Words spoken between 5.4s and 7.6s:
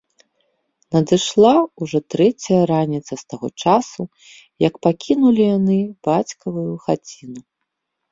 яны бацькавую хаціну